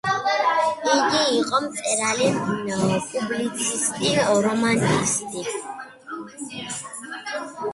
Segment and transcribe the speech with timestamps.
[0.91, 2.29] იგი იყო მწერალი,
[3.11, 4.15] პუბლიცისტი,
[4.47, 5.45] რომანისტი.